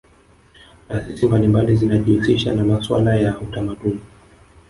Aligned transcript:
taasisi 0.87 1.27
mbalimbali 1.27 1.75
zinajihusisha 1.75 2.51
na 2.53 2.63
masuala 2.63 3.15
ya 3.15 3.39
utamadini 3.39 3.99